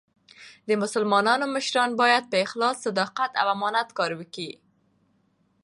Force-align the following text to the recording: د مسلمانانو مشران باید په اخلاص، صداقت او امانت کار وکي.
د 0.67 0.69
مسلمانانو 0.83 1.45
مشران 1.55 1.89
باید 2.01 2.23
په 2.31 2.37
اخلاص، 2.45 2.75
صداقت 2.85 3.31
او 3.41 3.47
امانت 3.55 3.89
کار 3.97 4.11
وکي. 4.19 4.51